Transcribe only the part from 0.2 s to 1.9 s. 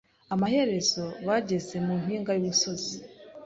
Amaherezo, bageze